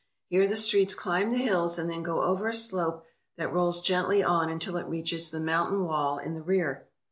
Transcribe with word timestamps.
Here 0.29 0.47
the 0.47 0.55
streets 0.55 0.95
climb 0.95 1.29
the 1.29 1.37
hills 1.37 1.77
and 1.77 1.87
then 1.87 2.01
go 2.01 2.23
over 2.23 2.47
a 2.47 2.55
slope 2.55 3.03
that 3.37 3.53
rolls 3.53 3.83
gently 3.83 4.23
on 4.23 4.49
until 4.49 4.77
it 4.77 4.87
reaches 4.87 5.29
the 5.29 5.39
mountain 5.39 5.83
wall 5.83 6.17
in 6.17 6.33
the 6.33 6.41
rear. 6.41 6.87